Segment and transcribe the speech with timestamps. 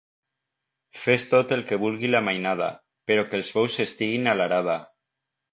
[1.01, 2.71] Fes tot el que vulgui la mainada,
[3.13, 4.81] però que els bous estiguin a l'arada.